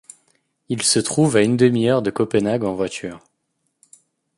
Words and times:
Il 0.67 0.81
se 0.81 0.97
trouve 0.97 1.35
à 1.37 1.43
une 1.43 1.57
demi-heure 1.57 2.01
de 2.01 2.09
Copenhague 2.09 2.63
en 2.63 2.73
voiture. 2.73 3.23